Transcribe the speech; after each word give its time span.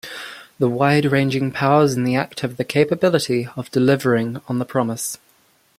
The 0.57 0.67
wide-ranging 0.67 1.51
powers 1.51 1.93
in 1.93 2.03
the 2.05 2.15
Act 2.15 2.39
have 2.39 2.57
the 2.57 2.63
capability 2.65 3.47
of 3.55 3.69
delivering 3.69 4.41
on 4.47 4.57
the 4.57 4.65
promise. 4.65 5.19